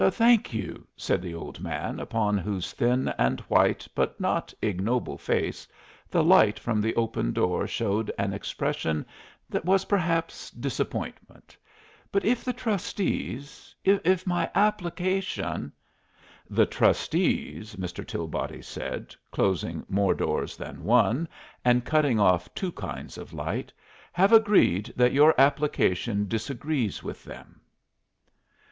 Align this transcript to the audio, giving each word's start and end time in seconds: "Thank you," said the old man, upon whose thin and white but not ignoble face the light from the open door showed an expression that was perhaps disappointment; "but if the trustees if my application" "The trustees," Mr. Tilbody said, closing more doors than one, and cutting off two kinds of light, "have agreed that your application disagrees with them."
"Thank 0.09 0.51
you," 0.51 0.87
said 0.97 1.21
the 1.21 1.35
old 1.35 1.59
man, 1.59 1.99
upon 1.99 2.35
whose 2.35 2.73
thin 2.73 3.09
and 3.19 3.39
white 3.41 3.87
but 3.93 4.19
not 4.19 4.51
ignoble 4.59 5.15
face 5.15 5.67
the 6.09 6.23
light 6.23 6.57
from 6.57 6.81
the 6.81 6.95
open 6.95 7.33
door 7.33 7.67
showed 7.67 8.11
an 8.17 8.33
expression 8.33 9.05
that 9.47 9.63
was 9.63 9.85
perhaps 9.85 10.49
disappointment; 10.49 11.55
"but 12.11 12.25
if 12.25 12.43
the 12.43 12.51
trustees 12.51 13.75
if 13.83 14.25
my 14.25 14.49
application" 14.55 15.71
"The 16.49 16.65
trustees," 16.65 17.75
Mr. 17.75 18.03
Tilbody 18.03 18.63
said, 18.63 19.13
closing 19.29 19.85
more 19.87 20.15
doors 20.15 20.57
than 20.57 20.83
one, 20.83 21.27
and 21.63 21.85
cutting 21.85 22.19
off 22.19 22.51
two 22.55 22.71
kinds 22.71 23.19
of 23.19 23.33
light, 23.33 23.71
"have 24.13 24.33
agreed 24.33 24.91
that 24.95 25.13
your 25.13 25.39
application 25.39 26.27
disagrees 26.27 27.03
with 27.03 27.23
them." 27.23 27.61